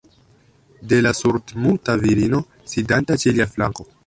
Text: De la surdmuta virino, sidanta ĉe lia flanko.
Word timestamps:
De 0.81 0.99
la 1.03 1.11
surdmuta 1.19 1.95
virino, 2.05 2.43
sidanta 2.73 3.23
ĉe 3.25 3.37
lia 3.39 3.49
flanko. 3.57 3.93